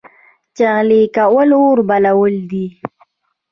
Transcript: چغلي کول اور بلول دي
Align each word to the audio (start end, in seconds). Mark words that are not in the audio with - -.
چغلي 0.57 1.01
کول 1.15 1.49
اور 1.59 1.77
بلول 1.89 2.33
دي 2.51 2.65